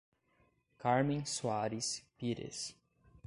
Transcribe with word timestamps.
Carmem 0.79 1.27
Soares 1.27 2.01
Pires 2.17 2.73